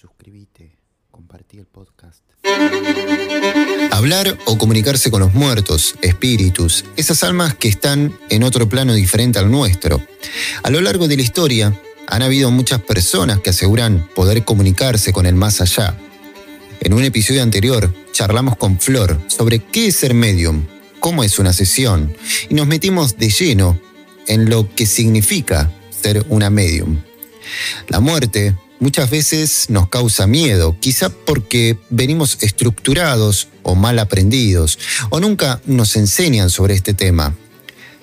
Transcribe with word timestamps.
suscribite, 0.00 0.78
compartí 1.10 1.58
el 1.58 1.66
podcast. 1.66 2.22
Hablar 3.90 4.38
o 4.46 4.56
comunicarse 4.56 5.10
con 5.10 5.20
los 5.20 5.34
muertos, 5.34 5.94
espíritus, 6.00 6.86
esas 6.96 7.22
almas 7.22 7.54
que 7.54 7.68
están 7.68 8.18
en 8.30 8.42
otro 8.42 8.66
plano 8.66 8.94
diferente 8.94 9.38
al 9.38 9.50
nuestro. 9.50 10.00
A 10.62 10.70
lo 10.70 10.80
largo 10.80 11.06
de 11.06 11.16
la 11.16 11.22
historia 11.22 11.78
han 12.06 12.22
habido 12.22 12.50
muchas 12.50 12.80
personas 12.80 13.40
que 13.40 13.50
aseguran 13.50 14.08
poder 14.14 14.42
comunicarse 14.42 15.12
con 15.12 15.26
el 15.26 15.34
más 15.34 15.60
allá. 15.60 15.94
En 16.80 16.94
un 16.94 17.04
episodio 17.04 17.42
anterior 17.42 17.94
charlamos 18.12 18.56
con 18.56 18.80
Flor 18.80 19.20
sobre 19.26 19.58
qué 19.58 19.88
es 19.88 19.96
ser 19.96 20.14
medium, 20.14 20.64
cómo 20.98 21.24
es 21.24 21.38
una 21.38 21.52
sesión, 21.52 22.16
y 22.48 22.54
nos 22.54 22.66
metimos 22.66 23.18
de 23.18 23.28
lleno 23.28 23.78
en 24.26 24.48
lo 24.48 24.74
que 24.74 24.86
significa 24.86 25.70
ser 25.90 26.24
una 26.30 26.48
medium. 26.48 27.02
La 27.88 28.00
muerte 28.00 28.54
muchas 28.80 29.10
veces 29.10 29.66
nos 29.68 29.88
causa 29.88 30.26
miedo, 30.26 30.76
quizá 30.80 31.10
porque 31.10 31.78
venimos 31.90 32.38
estructurados 32.40 33.48
o 33.62 33.74
mal 33.74 33.98
aprendidos, 33.98 34.78
o 35.10 35.20
nunca 35.20 35.60
nos 35.66 35.94
enseñan 35.96 36.50
sobre 36.50 36.74
este 36.74 36.94
tema. 36.94 37.36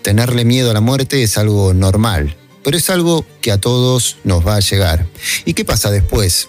Tenerle 0.03 0.45
miedo 0.45 0.71
a 0.71 0.73
la 0.73 0.81
muerte 0.81 1.23
es 1.23 1.37
algo 1.37 1.73
normal, 1.73 2.37
pero 2.63 2.77
es 2.77 2.89
algo 2.89 3.25
que 3.41 3.51
a 3.51 3.59
todos 3.59 4.17
nos 4.23 4.47
va 4.47 4.55
a 4.55 4.61
llegar. 4.61 5.05
¿Y 5.43 5.53
qué 5.53 5.65
pasa 5.65 5.91
después? 5.91 6.47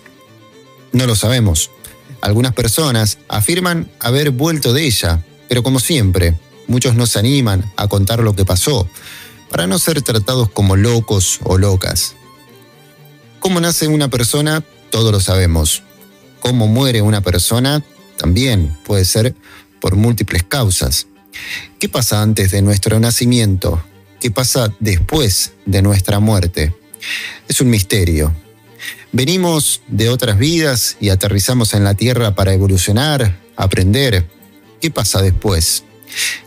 No 0.92 1.06
lo 1.06 1.16
sabemos. 1.16 1.70
Algunas 2.20 2.52
personas 2.52 3.18
afirman 3.28 3.90
haber 4.00 4.30
vuelto 4.30 4.72
de 4.72 4.84
ella, 4.84 5.24
pero 5.48 5.62
como 5.62 5.80
siempre, 5.80 6.38
muchos 6.66 6.94
no 6.94 7.06
se 7.06 7.18
animan 7.18 7.72
a 7.76 7.88
contar 7.88 8.20
lo 8.20 8.34
que 8.36 8.44
pasó, 8.44 8.88
para 9.50 9.66
no 9.66 9.78
ser 9.78 10.02
tratados 10.02 10.50
como 10.50 10.76
locos 10.76 11.40
o 11.44 11.56
locas. 11.56 12.14
Cómo 13.40 13.60
nace 13.60 13.88
una 13.88 14.08
persona, 14.08 14.62
todos 14.90 15.12
lo 15.12 15.20
sabemos. 15.20 15.82
Cómo 16.40 16.66
muere 16.66 17.02
una 17.02 17.20
persona, 17.20 17.82
también 18.16 18.76
puede 18.84 19.04
ser 19.04 19.34
por 19.80 19.96
múltiples 19.96 20.42
causas. 20.42 21.06
¿Qué 21.78 21.88
pasa 21.88 22.20
antes 22.20 22.50
de 22.50 22.62
nuestro 22.62 22.98
nacimiento? 22.98 23.82
¿Qué 24.20 24.30
pasa 24.30 24.74
después 24.80 25.52
de 25.66 25.82
nuestra 25.82 26.18
muerte? 26.18 26.74
Es 27.48 27.60
un 27.60 27.70
misterio. 27.70 28.34
Venimos 29.12 29.82
de 29.86 30.10
otras 30.10 30.36
vidas 30.38 30.96
y 31.00 31.10
aterrizamos 31.10 31.74
en 31.74 31.84
la 31.84 31.94
Tierra 31.94 32.34
para 32.34 32.52
evolucionar, 32.52 33.40
aprender. 33.56 34.26
¿Qué 34.80 34.90
pasa 34.90 35.22
después? 35.22 35.84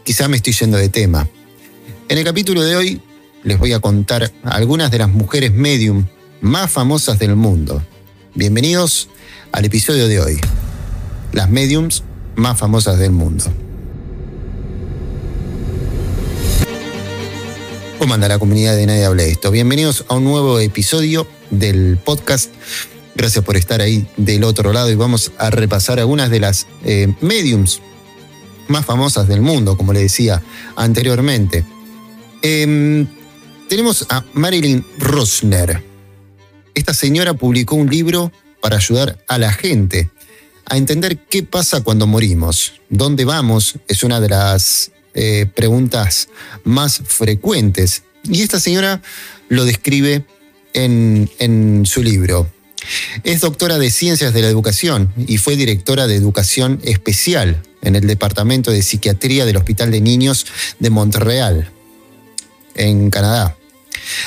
Quizá 0.03 0.27
me 0.27 0.37
estoy 0.37 0.53
yendo 0.53 0.77
de 0.77 0.89
tema. 0.89 1.27
En 2.09 2.17
el 2.17 2.23
capítulo 2.25 2.61
de 2.61 2.75
hoy 2.75 3.01
les 3.43 3.57
voy 3.57 3.73
a 3.73 3.79
contar 3.79 4.31
algunas 4.43 4.91
de 4.91 4.99
las 4.99 5.09
mujeres 5.09 5.53
medium 5.53 6.05
más 6.41 6.71
famosas 6.71 7.19
del 7.19 7.35
mundo. 7.35 7.83
Bienvenidos 8.33 9.09
al 9.51 9.65
episodio 9.65 10.07
de 10.07 10.19
hoy. 10.19 10.41
Las 11.33 11.49
mediums 11.49 12.03
más 12.35 12.59
famosas 12.59 12.97
del 12.97 13.11
mundo. 13.11 13.45
¿Cómo 17.99 18.15
anda 18.15 18.27
la 18.27 18.39
comunidad 18.39 18.75
de 18.75 18.87
Nadie 18.87 19.05
Habla 19.05 19.23
Esto? 19.23 19.51
Bienvenidos 19.51 20.05
a 20.07 20.15
un 20.15 20.23
nuevo 20.23 20.59
episodio 20.59 21.27
del 21.51 21.99
podcast. 22.03 22.51
Gracias 23.15 23.45
por 23.45 23.55
estar 23.55 23.79
ahí 23.81 24.07
del 24.17 24.43
otro 24.43 24.73
lado 24.73 24.89
y 24.89 24.95
vamos 24.95 25.31
a 25.37 25.51
repasar 25.51 25.99
algunas 25.99 26.31
de 26.31 26.39
las 26.39 26.65
eh, 26.83 27.13
mediums 27.21 27.81
más 28.67 28.85
famosas 28.85 29.27
del 29.27 29.41
mundo, 29.41 29.77
como 29.77 29.93
le 29.93 29.99
decía 29.99 30.41
anteriormente. 30.75 31.63
Em, 32.41 33.05
tenemos 33.69 34.07
a 34.09 34.25
Marilyn 34.33 34.83
Rosner 34.97 35.90
esta 36.81 36.93
señora 36.95 37.35
publicó 37.35 37.75
un 37.75 37.91
libro 37.91 38.31
para 38.59 38.77
ayudar 38.77 39.23
a 39.27 39.37
la 39.37 39.53
gente 39.53 40.09
a 40.65 40.77
entender 40.77 41.19
qué 41.29 41.43
pasa 41.43 41.81
cuando 41.81 42.07
morimos. 42.07 42.73
¿Dónde 42.89 43.23
vamos? 43.23 43.75
Es 43.87 44.01
una 44.01 44.19
de 44.19 44.29
las 44.29 44.91
eh, 45.13 45.45
preguntas 45.53 46.29
más 46.63 47.03
frecuentes. 47.05 48.01
Y 48.23 48.41
esta 48.41 48.59
señora 48.59 48.99
lo 49.47 49.63
describe 49.65 50.25
en, 50.73 51.29
en 51.37 51.85
su 51.85 52.01
libro. 52.01 52.51
Es 53.23 53.41
doctora 53.41 53.77
de 53.77 53.91
Ciencias 53.91 54.33
de 54.33 54.41
la 54.41 54.47
Educación 54.47 55.13
y 55.27 55.37
fue 55.37 55.55
directora 55.55 56.07
de 56.07 56.15
Educación 56.15 56.79
Especial 56.83 57.61
en 57.83 57.95
el 57.95 58.07
Departamento 58.07 58.71
de 58.71 58.81
Psiquiatría 58.81 59.45
del 59.45 59.57
Hospital 59.57 59.91
de 59.91 60.01
Niños 60.01 60.47
de 60.79 60.89
Montreal, 60.89 61.69
en 62.73 63.11
Canadá. 63.11 63.55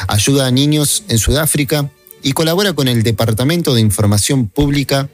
Ayuda 0.06 0.46
a 0.46 0.52
niños 0.52 1.02
en 1.08 1.18
Sudáfrica 1.18 1.90
y 2.24 2.32
colabora 2.32 2.72
con 2.72 2.88
el 2.88 3.02
Departamento 3.02 3.74
de 3.74 3.82
Información 3.82 4.48
Pública 4.48 5.10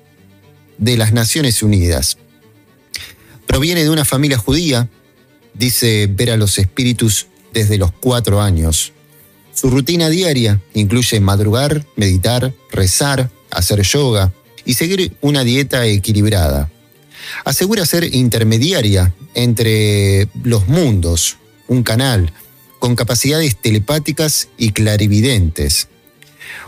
de 0.78 0.96
las 0.96 1.12
Naciones 1.12 1.62
Unidas. 1.62 2.16
Proviene 3.46 3.82
de 3.82 3.90
una 3.90 4.04
familia 4.04 4.38
judía, 4.38 4.88
dice 5.52 6.06
ver 6.06 6.30
a 6.30 6.36
los 6.36 6.56
espíritus 6.58 7.26
desde 7.52 7.78
los 7.78 7.90
cuatro 7.90 8.40
años. 8.40 8.92
Su 9.52 9.70
rutina 9.70 10.08
diaria 10.08 10.62
incluye 10.72 11.18
madrugar, 11.18 11.84
meditar, 11.96 12.54
rezar, 12.70 13.28
hacer 13.50 13.82
yoga 13.82 14.32
y 14.64 14.74
seguir 14.74 15.16
una 15.20 15.42
dieta 15.42 15.84
equilibrada. 15.86 16.70
Asegura 17.44 17.84
ser 17.86 18.14
intermediaria 18.14 19.12
entre 19.34 20.28
los 20.44 20.68
mundos, 20.68 21.38
un 21.66 21.82
canal 21.82 22.32
con 22.78 22.94
capacidades 22.94 23.56
telepáticas 23.60 24.48
y 24.56 24.70
clarividentes. 24.70 25.88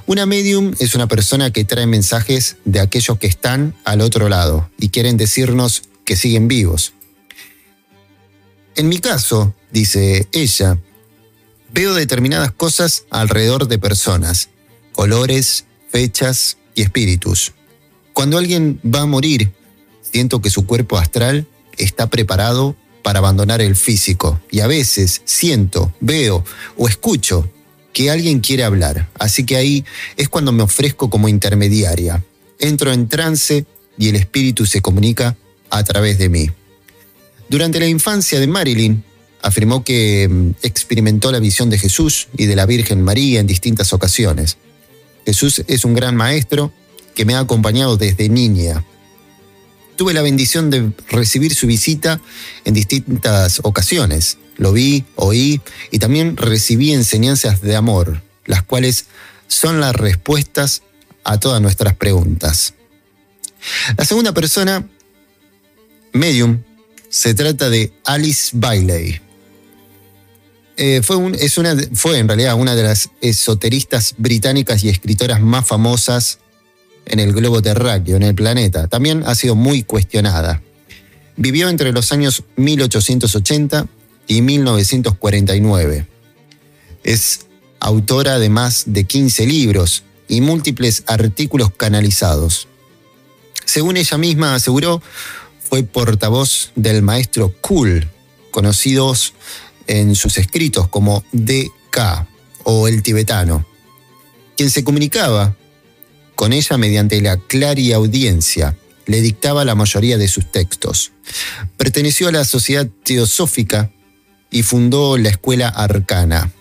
Una 0.06 0.26
medium 0.26 0.74
es 0.78 0.94
una 0.94 1.08
persona 1.08 1.50
que 1.50 1.64
trae 1.64 1.86
mensajes 1.86 2.56
de 2.64 2.80
aquellos 2.80 3.18
que 3.18 3.26
están 3.26 3.74
al 3.84 4.00
otro 4.00 4.28
lado 4.28 4.70
y 4.78 4.88
quieren 4.88 5.16
decirnos 5.16 5.84
que 6.04 6.16
siguen 6.16 6.48
vivos. 6.48 6.92
En 8.74 8.88
mi 8.88 8.98
caso, 8.98 9.54
dice 9.70 10.26
ella, 10.32 10.78
veo 11.72 11.94
determinadas 11.94 12.52
cosas 12.52 13.04
alrededor 13.10 13.68
de 13.68 13.78
personas, 13.78 14.48
colores, 14.92 15.66
fechas 15.90 16.56
y 16.74 16.82
espíritus. 16.82 17.52
Cuando 18.12 18.38
alguien 18.38 18.80
va 18.84 19.02
a 19.02 19.06
morir, 19.06 19.52
siento 20.00 20.40
que 20.40 20.50
su 20.50 20.66
cuerpo 20.66 20.98
astral 20.98 21.46
está 21.76 22.08
preparado 22.08 22.76
para 23.02 23.18
abandonar 23.18 23.60
el 23.60 23.76
físico 23.76 24.40
y 24.50 24.60
a 24.60 24.66
veces 24.66 25.22
siento, 25.24 25.92
veo 26.00 26.44
o 26.76 26.88
escucho 26.88 27.50
que 27.92 28.10
alguien 28.10 28.40
quiere 28.40 28.64
hablar. 28.64 29.08
Así 29.18 29.44
que 29.44 29.56
ahí 29.56 29.84
es 30.16 30.28
cuando 30.28 30.52
me 30.52 30.62
ofrezco 30.62 31.10
como 31.10 31.28
intermediaria. 31.28 32.24
Entro 32.58 32.92
en 32.92 33.08
trance 33.08 33.66
y 33.98 34.08
el 34.08 34.16
espíritu 34.16 34.66
se 34.66 34.80
comunica 34.80 35.36
a 35.70 35.84
través 35.84 36.18
de 36.18 36.28
mí. 36.28 36.50
Durante 37.48 37.80
la 37.80 37.86
infancia 37.86 38.40
de 38.40 38.46
Marilyn, 38.46 39.04
afirmó 39.42 39.84
que 39.84 40.28
mm, 40.28 40.50
experimentó 40.62 41.32
la 41.32 41.40
visión 41.40 41.68
de 41.68 41.78
Jesús 41.78 42.28
y 42.36 42.46
de 42.46 42.56
la 42.56 42.66
Virgen 42.66 43.02
María 43.02 43.40
en 43.40 43.46
distintas 43.46 43.92
ocasiones. 43.92 44.56
Jesús 45.26 45.62
es 45.66 45.84
un 45.84 45.94
gran 45.94 46.16
maestro 46.16 46.72
que 47.14 47.24
me 47.24 47.34
ha 47.34 47.40
acompañado 47.40 47.96
desde 47.96 48.28
niña. 48.28 48.84
Tuve 49.96 50.14
la 50.14 50.22
bendición 50.22 50.70
de 50.70 50.92
recibir 51.08 51.54
su 51.54 51.66
visita 51.66 52.20
en 52.64 52.74
distintas 52.74 53.60
ocasiones. 53.62 54.38
Lo 54.56 54.72
vi, 54.72 55.04
oí 55.16 55.60
y 55.90 55.98
también 55.98 56.36
recibí 56.36 56.92
enseñanzas 56.92 57.60
de 57.62 57.76
amor, 57.76 58.22
las 58.44 58.62
cuales 58.62 59.06
son 59.46 59.80
las 59.80 59.94
respuestas 59.94 60.82
a 61.24 61.38
todas 61.38 61.60
nuestras 61.60 61.94
preguntas. 61.96 62.74
La 63.96 64.04
segunda 64.04 64.32
persona, 64.32 64.86
medium, 66.12 66.62
se 67.08 67.34
trata 67.34 67.70
de 67.70 67.92
Alice 68.04 68.50
Bailey. 68.54 69.20
Eh, 70.76 71.00
fue, 71.02 71.16
es 71.38 71.58
una, 71.58 71.76
fue 71.92 72.18
en 72.18 72.26
realidad 72.26 72.54
una 72.54 72.74
de 72.74 72.82
las 72.82 73.10
esoteristas 73.20 74.14
británicas 74.18 74.82
y 74.82 74.88
escritoras 74.88 75.40
más 75.40 75.66
famosas 75.66 76.38
en 77.04 77.20
el 77.20 77.32
globo 77.32 77.60
terráqueo, 77.62 78.16
en 78.16 78.22
el 78.22 78.34
planeta. 78.34 78.88
También 78.88 79.22
ha 79.26 79.34
sido 79.34 79.54
muy 79.54 79.82
cuestionada. 79.82 80.62
Vivió 81.36 81.68
entre 81.68 81.92
los 81.92 82.12
años 82.12 82.44
1880 82.56 83.86
y 84.26 84.42
1949. 84.42 86.06
Es 87.04 87.46
autora 87.80 88.38
de 88.38 88.48
más 88.48 88.84
de 88.86 89.04
15 89.04 89.46
libros 89.46 90.04
y 90.28 90.40
múltiples 90.40 91.04
artículos 91.06 91.70
canalizados. 91.76 92.68
Según 93.64 93.96
ella 93.96 94.18
misma 94.18 94.54
aseguró, 94.54 95.02
fue 95.68 95.82
portavoz 95.82 96.70
del 96.76 97.02
maestro 97.02 97.54
Kul, 97.60 98.08
conocidos 98.50 99.34
en 99.86 100.14
sus 100.14 100.38
escritos 100.38 100.88
como 100.88 101.24
DK 101.32 102.26
o 102.64 102.88
el 102.88 103.02
tibetano, 103.02 103.66
quien 104.56 104.70
se 104.70 104.84
comunicaba 104.84 105.56
con 106.34 106.52
ella 106.52 106.76
mediante 106.76 107.20
la 107.20 107.38
audiencia, 107.94 108.76
le 109.06 109.20
dictaba 109.20 109.64
la 109.64 109.74
mayoría 109.74 110.18
de 110.18 110.28
sus 110.28 110.50
textos. 110.50 111.12
Perteneció 111.76 112.28
a 112.28 112.32
la 112.32 112.44
Sociedad 112.44 112.88
Teosófica 113.04 113.90
y 114.52 114.62
fundó 114.62 115.16
la 115.16 115.30
Escuela 115.30 115.68
Arcana. 115.68 116.52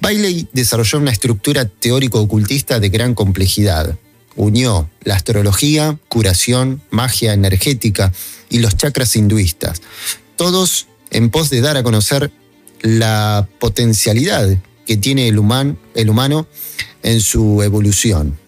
Bailey 0.00 0.48
desarrolló 0.52 0.98
una 0.98 1.12
estructura 1.12 1.66
teórico-ocultista 1.66 2.80
de 2.80 2.88
gran 2.88 3.14
complejidad, 3.14 3.96
unió 4.34 4.90
la 5.04 5.14
astrología, 5.14 5.98
curación, 6.08 6.82
magia 6.90 7.32
energética 7.32 8.12
y 8.48 8.58
los 8.58 8.76
chakras 8.76 9.14
hinduistas, 9.14 9.82
todos 10.36 10.88
en 11.10 11.30
pos 11.30 11.50
de 11.50 11.60
dar 11.60 11.76
a 11.76 11.82
conocer 11.82 12.32
la 12.80 13.46
potencialidad 13.60 14.58
que 14.86 14.96
tiene 14.96 15.28
el, 15.28 15.40
el 15.94 16.10
humano 16.10 16.48
en 17.02 17.20
su 17.20 17.62
evolución. 17.62 18.38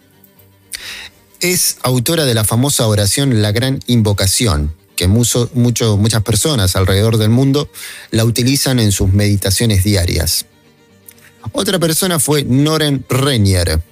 Es 1.40 1.76
autora 1.82 2.24
de 2.24 2.34
la 2.34 2.44
famosa 2.44 2.88
oración 2.88 3.42
La 3.42 3.52
Gran 3.52 3.80
Invocación, 3.86 4.74
que 4.96 5.08
muchas 5.08 6.22
personas 6.24 6.76
alrededor 6.76 7.16
del 7.18 7.30
mundo 7.30 7.68
la 8.10 8.24
utilizan 8.24 8.78
en 8.78 8.92
sus 8.92 9.12
meditaciones 9.12 9.84
diarias. 9.84 10.46
Otra 11.52 11.78
persona 11.78 12.18
fue 12.18 12.44
Noren 12.44 13.04
Renier. 13.08 13.82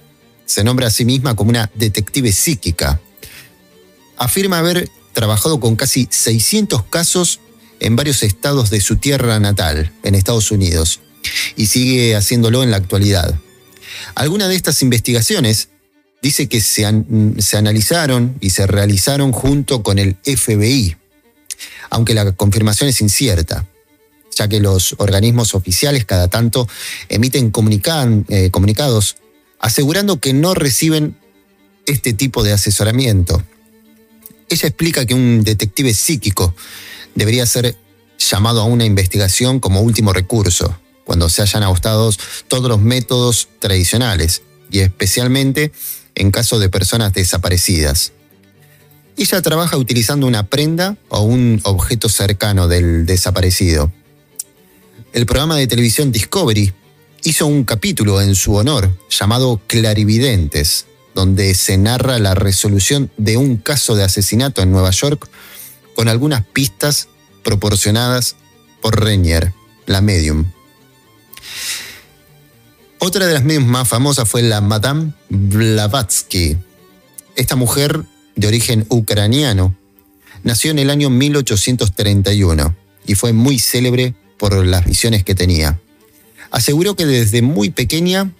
Se 0.45 0.63
nombra 0.63 0.87
a 0.87 0.91
sí 0.91 1.05
misma 1.05 1.35
como 1.35 1.49
una 1.49 1.69
detective 1.75 2.31
psíquica. 2.31 2.99
Afirma 4.17 4.59
haber 4.59 4.89
trabajado 5.13 5.59
con 5.59 5.75
casi 5.75 6.07
600 6.09 6.83
casos 6.83 7.39
en 7.79 7.95
varios 7.95 8.23
estados 8.23 8.69
de 8.69 8.81
su 8.81 8.95
tierra 8.95 9.39
natal, 9.39 9.91
en 10.03 10.15
Estados 10.15 10.51
Unidos, 10.51 11.01
y 11.55 11.67
sigue 11.67 12.15
haciéndolo 12.15 12.63
en 12.63 12.71
la 12.71 12.77
actualidad. 12.77 13.37
Algunas 14.15 14.49
de 14.49 14.55
estas 14.55 14.81
investigaciones 14.81 15.69
dice 16.23 16.47
que 16.47 16.61
se, 16.61 16.89
se, 17.39 17.57
analizaron 17.57 18.37
y 18.39 18.51
se 18.51 18.65
realizaron 18.65 19.33
junto 19.33 19.83
con 19.83 19.99
el 19.99 20.15
FBI, 20.23 20.95
aunque 21.89 22.13
la 22.13 22.31
confirmación 22.31 22.89
es 22.89 23.01
incierta, 23.01 23.67
ya 24.33 24.47
que 24.47 24.61
los 24.61 24.95
organismos 24.99 25.53
oficiales 25.53 26.05
cada 26.05 26.29
tanto 26.29 26.67
emiten 27.09 27.51
eh, 28.29 28.49
comunicados 28.51 29.17
asegurando 29.59 30.21
que 30.21 30.33
no 30.33 30.53
reciben 30.53 31.17
este 31.85 32.13
tipo 32.13 32.41
de 32.41 32.53
asesoramiento. 32.53 33.43
Ella 34.47 34.69
explica 34.69 35.05
que 35.05 35.13
un 35.13 35.43
detective 35.43 35.93
psíquico 35.93 36.55
debería 37.15 37.45
ser 37.45 37.75
llamado 38.17 38.61
a 38.61 38.65
una 38.65 38.85
investigación 38.85 39.59
como 39.59 39.81
último 39.81 40.13
recurso, 40.13 40.79
cuando 41.03 41.27
se 41.27 41.41
hayan 41.41 41.63
agotado 41.63 42.11
todos 42.47 42.69
los 42.69 42.79
métodos 42.79 43.49
tradicionales, 43.59 44.41
y 44.71 44.79
especialmente 44.79 45.73
en 46.15 46.31
caso 46.31 46.59
de 46.59 46.69
personas 46.69 47.13
desaparecidas. 47.13 48.13
Ella 49.17 49.41
trabaja 49.41 49.77
utilizando 49.77 50.25
una 50.25 50.47
prenda 50.47 50.97
o 51.09 51.21
un 51.21 51.61
objeto 51.63 52.09
cercano 52.09 52.67
del 52.67 53.05
desaparecido. 53.05 53.91
El 55.13 55.25
programa 55.25 55.57
de 55.57 55.67
televisión 55.67 56.11
Discovery 56.11 56.73
hizo 57.23 57.45
un 57.45 57.63
capítulo 57.63 58.21
en 58.21 58.35
su 58.35 58.55
honor 58.55 58.97
llamado 59.09 59.61
Clarividentes, 59.67 60.87
donde 61.13 61.53
se 61.53 61.77
narra 61.77 62.17
la 62.17 62.33
resolución 62.33 63.11
de 63.17 63.37
un 63.37 63.57
caso 63.57 63.95
de 63.95 64.03
asesinato 64.03 64.61
en 64.61 64.71
Nueva 64.71 64.89
York 64.89 65.29
con 65.95 66.07
algunas 66.07 66.43
pistas 66.43 67.07
proporcionadas 67.43 68.35
por 68.81 68.99
Renier, 68.99 69.53
la 69.85 70.01
medium. 70.01 70.51
Otra 73.05 73.27
de 73.27 73.33
las 73.33 73.43
mediums 73.43 73.67
más 73.67 73.89
famosas 73.89 74.29
fue 74.29 74.41
la 74.43 74.61
Madame 74.61 75.11
Blavatsky. 75.27 76.55
Esta 77.35 77.57
mujer, 77.57 78.05
de 78.37 78.47
origen 78.47 78.85
ucraniano, 78.87 79.75
nació 80.43 80.71
en 80.71 80.79
el 80.79 80.89
año 80.89 81.09
1831 81.09 82.73
y 83.05 83.15
fue 83.15 83.33
muy 83.33 83.59
célebre 83.59 84.15
por 84.37 84.65
las 84.65 84.85
visiones 84.85 85.25
que 85.25 85.35
tenía. 85.35 85.81
Aseguró 86.49 86.95
que 86.95 87.05
desde 87.05 87.41
muy 87.41 87.71
pequeña 87.71 88.31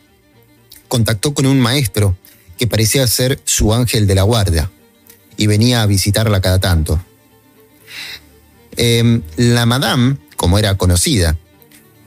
contactó 0.87 1.33
con 1.33 1.45
un 1.45 1.59
maestro 1.59 2.17
que 2.57 2.65
parecía 2.65 3.05
ser 3.07 3.41
su 3.43 3.73
ángel 3.73 4.07
de 4.07 4.15
la 4.15 4.23
guardia 4.23 4.71
y 5.35 5.47
venía 5.47 5.81
a 5.81 5.87
visitarla 5.87 6.39
cada 6.39 6.59
tanto. 6.59 7.03
Em, 8.77 9.23
la 9.35 9.65
Madame, 9.65 10.19
como 10.37 10.57
era 10.57 10.77
conocida, 10.77 11.37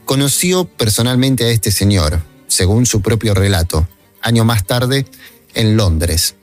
conoció 0.05 0.65
personalmente 0.65 1.43
a 1.43 1.49
este 1.49 1.69
señor, 1.69 2.23
según 2.47 2.85
su 2.85 3.01
propio 3.01 3.33
relato, 3.33 3.87
año 4.21 4.45
más 4.45 4.65
tarde 4.65 5.05
en 5.53 5.75
Londres. 5.77 6.35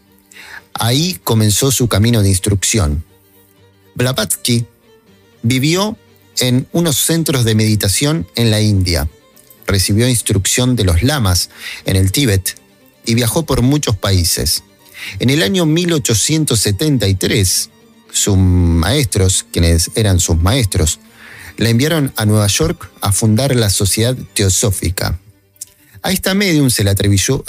Ahí 0.74 1.18
comenzó 1.22 1.70
su 1.70 1.88
camino 1.88 2.22
de 2.22 2.28
instrucción. 2.28 3.04
Blavatsky 3.94 4.66
vivió 5.42 5.96
en 6.38 6.66
unos 6.72 6.96
centros 6.96 7.44
de 7.44 7.54
meditación 7.54 8.26
en 8.34 8.50
la 8.50 8.60
India, 8.60 9.08
recibió 9.66 10.08
instrucción 10.08 10.76
de 10.76 10.84
los 10.84 11.02
lamas 11.02 11.50
en 11.84 11.96
el 11.96 12.12
Tíbet 12.12 12.60
y 13.06 13.14
viajó 13.14 13.46
por 13.46 13.62
muchos 13.62 13.96
países. 13.96 14.64
En 15.18 15.30
el 15.30 15.42
año 15.42 15.66
1873 15.66 17.70
sus 18.14 18.36
maestros, 18.36 19.44
quienes 19.50 19.90
eran 19.96 20.20
sus 20.20 20.38
maestros, 20.38 21.00
la 21.56 21.68
enviaron 21.68 22.12
a 22.16 22.24
Nueva 22.24 22.46
York 22.46 22.90
a 23.00 23.12
fundar 23.12 23.54
la 23.54 23.70
Sociedad 23.70 24.16
Teosófica. 24.34 25.18
A 26.04 26.12
esta 26.12 26.34
medium 26.34 26.68
se 26.68 26.84
le 26.84 26.90
atribuyó, 26.90 27.42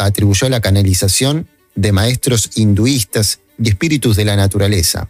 la 0.49 0.61
canalización 0.61 1.49
de 1.75 1.91
maestros 1.91 2.51
hinduistas 2.55 3.41
y 3.61 3.67
espíritus 3.67 4.15
de 4.15 4.23
la 4.23 4.37
naturaleza. 4.37 5.09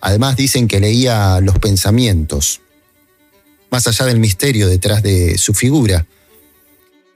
Además 0.00 0.36
dicen 0.36 0.68
que 0.68 0.78
leía 0.78 1.40
los 1.40 1.58
pensamientos. 1.58 2.60
Más 3.72 3.88
allá 3.88 4.06
del 4.06 4.20
misterio 4.20 4.68
detrás 4.68 5.02
de 5.02 5.38
su 5.38 5.54
figura, 5.54 6.06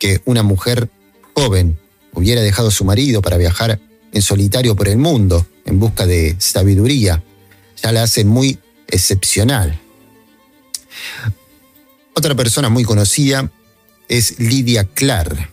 que 0.01 0.21
una 0.25 0.43
mujer 0.43 0.91
joven 1.33 1.79
hubiera 2.13 2.41
dejado 2.41 2.69
a 2.69 2.73
su 2.73 2.85
marido 2.85 3.23
para 3.23 3.37
viajar 3.37 3.79
en 4.13 4.21
solitario 4.21 4.75
por 4.75 4.89
el 4.89 4.99
mundo 4.99 5.47
en 5.65 5.79
busca 5.79 6.07
de 6.07 6.35
sabiduría 6.41 7.23
ya 7.81 7.93
la 7.93 8.03
hace 8.03 8.25
muy 8.25 8.59
excepcional. 8.89 9.81
Otra 12.15 12.35
persona 12.35 12.69
muy 12.69 12.83
conocida 12.83 13.49
es 14.09 14.41
Lydia 14.41 14.85
Clark. 14.85 15.52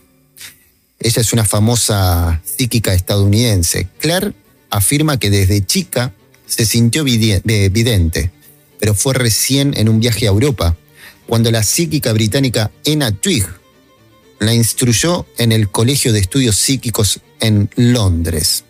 Ella 1.00 1.22
es 1.22 1.32
una 1.32 1.46
famosa 1.46 2.42
psíquica 2.44 2.92
estadounidense. 2.92 3.88
Clark 3.98 4.34
afirma 4.68 5.18
que 5.18 5.30
desde 5.30 5.64
chica 5.64 6.12
se 6.46 6.66
sintió 6.66 7.04
vidente, 7.04 8.30
pero 8.78 8.94
fue 8.94 9.14
recién 9.14 9.72
en 9.76 9.88
un 9.88 9.98
viaje 9.98 10.26
a 10.26 10.30
Europa, 10.30 10.76
cuando 11.26 11.50
la 11.50 11.62
psíquica 11.62 12.12
británica 12.12 12.70
Enna 12.84 13.12
Twigg 13.12 13.46
la 14.40 14.52
instruyó 14.52 15.26
en 15.38 15.52
el 15.52 15.70
Colegio 15.70 16.12
de 16.12 16.18
Estudios 16.18 16.56
Psíquicos 16.56 17.20
en 17.40 17.70
Londres. 17.76 18.64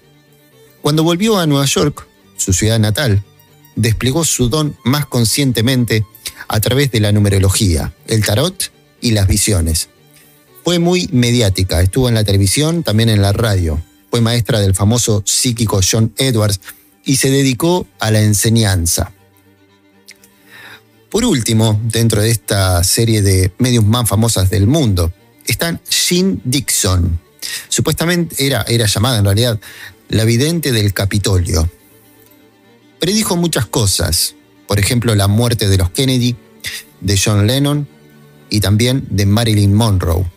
Cuando 0.83 1.03
volvió 1.03 1.39
a 1.39 1.47
Nueva 1.47 1.67
York, 1.67 2.07
su 2.37 2.53
ciudad 2.53 2.79
natal, 2.79 3.25
desplegó 3.77 4.25
su 4.25 4.49
don 4.49 4.77
más 4.85 5.07
conscientemente 5.07 6.05
a 6.49 6.61
través 6.61 6.91
de 6.91 7.01
la 7.01 7.13
numerología, 7.13 7.93
el 8.07 8.25
tarot 8.25 8.73
y 9.01 9.13
las 9.13 9.27
visiones. 9.27 9.89
Fue 10.65 10.79
muy 10.79 11.09
mediática, 11.13 11.81
estuvo 11.81 12.09
en 12.09 12.15
la 12.15 12.25
televisión, 12.25 12.83
también 12.83 13.09
en 13.09 13.23
la 13.23 13.33
radio. 13.33 13.83
Fue 14.11 14.21
maestra 14.21 14.61
del 14.61 14.75
famoso 14.75 15.23
psíquico 15.25 15.81
John 15.89 16.13
Edwards 16.17 16.61
y 17.05 17.17
se 17.17 17.31
dedicó 17.31 17.87
a 17.99 18.11
la 18.11 18.21
enseñanza. 18.21 19.13
Por 21.11 21.25
último, 21.25 21.81
dentro 21.85 22.23
de 22.23 22.31
esta 22.31 22.85
serie 22.85 23.23
de 23.23 23.53
medios 23.59 23.85
más 23.85 24.09
famosas 24.09 24.51
del 24.51 24.67
mundo, 24.67 25.13
está 25.47 25.81
Jean 25.89 26.41
Dixon. 26.45 27.19
Supuestamente 27.69 28.47
era, 28.47 28.63
era 28.69 28.87
llamada 28.87 29.19
en 29.19 29.25
realidad 29.25 29.59
la 30.09 30.25
vidente 30.25 30.73
del 30.73 30.93
Capitolio 30.93 31.69
predijo 33.01 33.37
muchas 33.37 33.67
cosas, 33.67 34.37
por 34.69 34.79
ejemplo 34.79 35.15
la 35.15 35.27
muerte 35.27 35.69
de 35.69 35.79
los 35.79 35.91
Kennedy, 35.91 36.37
de 37.01 37.19
John 37.23 37.47
Lennon 37.47 37.89
y 38.51 38.61
también 38.61 39.07
de 39.11 39.27
Marilyn 39.27 39.75
Monroe. 39.75 40.31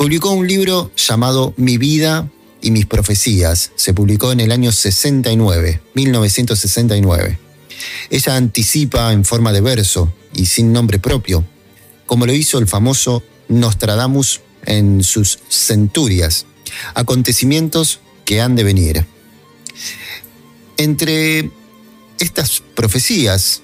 Publicó 0.00 0.30
un 0.30 0.48
libro 0.48 0.90
llamado 0.96 1.52
Mi 1.58 1.76
vida 1.76 2.26
y 2.62 2.70
mis 2.70 2.86
profecías. 2.86 3.70
Se 3.74 3.92
publicó 3.92 4.32
en 4.32 4.40
el 4.40 4.50
año 4.50 4.72
69, 4.72 5.82
1969. 5.92 7.38
Ella 8.08 8.34
anticipa 8.34 9.12
en 9.12 9.26
forma 9.26 9.52
de 9.52 9.60
verso 9.60 10.10
y 10.32 10.46
sin 10.46 10.72
nombre 10.72 10.98
propio, 10.98 11.44
como 12.06 12.24
lo 12.24 12.32
hizo 12.32 12.56
el 12.56 12.66
famoso 12.66 13.22
Nostradamus 13.48 14.40
en 14.64 15.04
sus 15.04 15.38
centurias, 15.50 16.46
acontecimientos 16.94 18.00
que 18.24 18.40
han 18.40 18.56
de 18.56 18.64
venir. 18.64 19.04
Entre 20.78 21.50
estas 22.18 22.62
profecías, 22.74 23.60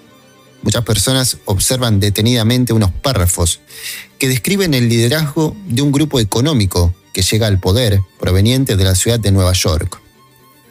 muchas 0.67 0.83
personas 0.83 1.39
observan 1.45 2.01
detenidamente 2.01 2.73
unos 2.73 2.91
párrafos 2.91 3.61
que 4.19 4.29
describen 4.29 4.75
el 4.75 4.89
liderazgo 4.89 5.57
de 5.65 5.81
un 5.81 5.93
grupo 5.93 6.19
económico 6.19 6.93
que 7.13 7.23
llega 7.23 7.47
al 7.47 7.61
poder 7.61 8.01
proveniente 8.19 8.75
de 8.75 8.83
la 8.83 8.97
ciudad 8.97 9.21
de 9.21 9.31
Nueva 9.31 9.53
York. 9.53 10.01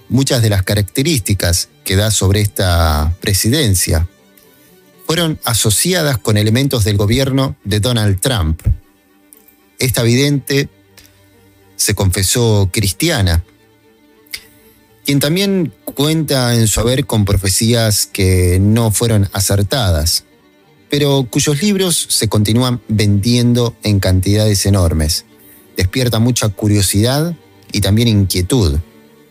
Muchas 0.10 0.42
de 0.42 0.50
las 0.50 0.64
características 0.64 1.70
que 1.86 1.96
da 1.96 2.12
sobre 2.12 2.42
esta 2.42 3.16
presidencia 3.22 4.06
fueron 5.08 5.40
asociadas 5.46 6.18
con 6.18 6.36
elementos 6.36 6.84
del 6.84 6.98
gobierno 6.98 7.56
de 7.64 7.80
Donald 7.80 8.20
Trump. 8.20 8.64
Esta 9.80 10.04
vidente 10.04 10.68
se 11.78 11.96
confesó 11.96 12.70
cristiana 12.70 13.46
quien 15.06 15.20
también 15.20 15.72
cuenta 15.84 16.56
en 16.56 16.68
su 16.68 16.80
haber 16.80 17.06
con 17.06 17.26
profecías 17.26 18.08
que 18.08 18.60
no 18.60 18.92
fueron 18.92 19.30
acertadas, 19.34 20.26
pero 20.90 21.28
cuyos 21.30 21.62
libros 21.62 22.08
se 22.10 22.28
continúan 22.28 22.82
vendiendo 22.88 23.76
en 23.84 24.00
cantidades 24.00 24.66
enormes. 24.66 25.26
Despierta 25.78 26.20
mucha 26.20 26.50
curiosidad 26.50 27.36
y 27.72 27.82
también 27.82 28.08
inquietud, 28.08 28.80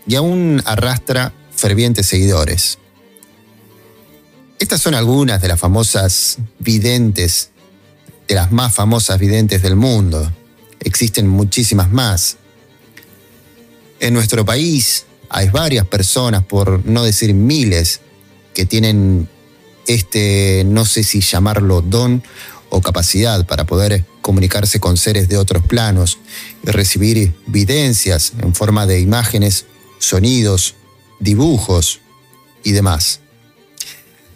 y 0.07 0.15
aún 0.15 0.63
arrastra 0.65 1.33
fervientes 1.55 2.07
seguidores. 2.07 2.79
Estas 4.61 4.81
son 4.81 4.95
algunas 4.95 5.43
de 5.43 5.49
las 5.49 5.59
famosas 5.59 6.39
videntes, 6.61 7.51
de 8.29 8.35
las 8.37 8.53
más 8.53 8.73
famosas 8.73 9.19
videntes 9.19 9.61
del 9.63 9.75
mundo. 9.75 10.31
Existen 10.81 11.27
muchísimas 11.27 11.91
más. 11.91 12.37
En 14.01 14.15
nuestro 14.15 14.45
país 14.45 15.07
hay 15.37 15.49
varias 15.49 15.85
personas, 15.85 16.45
por 16.45 16.87
no 16.87 17.03
decir 17.03 17.35
miles, 17.35 18.01
que 18.55 18.67
tienen 18.67 19.29
este, 19.89 20.63
no 20.65 20.85
sé 20.85 21.03
si 21.03 21.23
llamarlo 21.23 21.83
don 21.83 22.23
o 22.69 22.81
capacidad 22.81 23.45
para 23.45 23.65
poder 23.65 24.05
comunicarse 24.21 24.79
con 24.79 24.97
seres 24.97 25.29
de 25.29 25.37
otros 25.37 25.67
planos 25.67 26.19
y 26.63 26.71
recibir 26.71 27.35
evidencias 27.49 28.35
en 28.41 28.55
forma 28.55 28.87
de 28.87 29.01
imágenes, 29.01 29.67
sonidos, 29.99 30.77
dibujos 31.19 31.99
y 32.63 32.71
demás. 32.71 33.19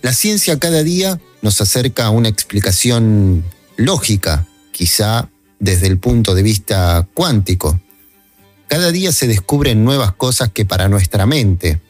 La 0.02 0.12
ciencia 0.12 0.59
cada 0.59 0.83
día 0.83 1.21
nos 1.43 1.61
acerca 1.61 2.07
a 2.07 2.11
una 2.11 2.28
explicación 2.28 3.45
lógica, 3.76 4.49
quizá 4.73 5.31
desde 5.61 5.87
el 5.87 6.00
punto 6.00 6.35
de 6.35 6.43
vista 6.43 7.07
cuántico. 7.14 7.81
Cada 8.68 8.92
día 8.92 9.12
se 9.12 9.26
descubren 9.26 9.82
nuevas 9.82 10.12
cosas 10.12 10.50
que 10.52 10.66
para 10.66 10.88
nuestra 10.88 11.25
mente 11.25 11.80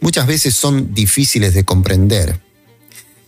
muchas 0.00 0.26
veces 0.26 0.54
son 0.54 0.92
difíciles 0.92 1.54
de 1.54 1.64
comprender. 1.64 2.40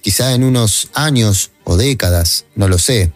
Quizá 0.03 0.35
en 0.35 0.43
unos 0.43 0.89
años 0.93 1.53
o 1.63 1.77
décadas, 1.77 2.47
no 2.57 2.67
lo 2.67 2.79
sé, 2.79 3.13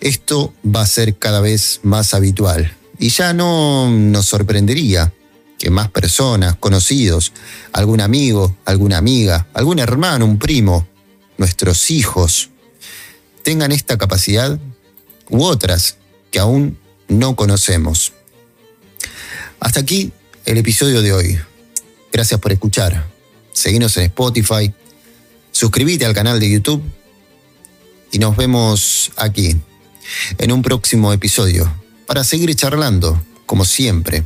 esto 0.00 0.54
va 0.64 0.80
a 0.80 0.86
ser 0.86 1.16
cada 1.18 1.40
vez 1.40 1.80
más 1.82 2.14
habitual 2.14 2.74
y 2.98 3.10
ya 3.10 3.34
no 3.34 3.90
nos 3.90 4.26
sorprendería 4.26 5.12
que 5.58 5.70
más 5.70 5.90
personas, 5.90 6.56
conocidos, 6.56 7.32
algún 7.72 8.00
amigo, 8.00 8.56
alguna 8.64 8.96
amiga, 8.96 9.46
algún 9.52 9.78
hermano, 9.78 10.24
un 10.24 10.38
primo, 10.38 10.88
nuestros 11.36 11.90
hijos, 11.90 12.50
tengan 13.42 13.72
esta 13.72 13.98
capacidad 13.98 14.58
u 15.28 15.42
otras 15.42 15.98
que 16.30 16.38
aún 16.38 16.78
no 17.08 17.36
conocemos. 17.36 18.14
Hasta 19.62 19.78
aquí 19.78 20.10
el 20.44 20.58
episodio 20.58 21.02
de 21.02 21.12
hoy. 21.12 21.38
Gracias 22.12 22.40
por 22.40 22.50
escuchar. 22.50 23.08
Seguinos 23.52 23.96
en 23.96 24.04
Spotify, 24.06 24.74
suscríbete 25.52 26.04
al 26.04 26.14
canal 26.14 26.40
de 26.40 26.50
YouTube 26.50 26.82
y 28.10 28.18
nos 28.18 28.36
vemos 28.36 29.12
aquí 29.16 29.56
en 30.38 30.52
un 30.52 30.62
próximo 30.62 31.12
episodio 31.12 31.72
para 32.06 32.24
seguir 32.24 32.52
charlando, 32.56 33.24
como 33.46 33.64
siempre 33.64 34.24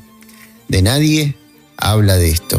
de 0.68 0.80
nadie 0.80 1.36
habla 1.76 2.16
de 2.16 2.30
esto. 2.30 2.58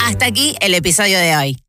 Hasta 0.00 0.26
aquí 0.26 0.54
el 0.60 0.74
episodio 0.74 1.18
de 1.18 1.36
hoy. 1.36 1.63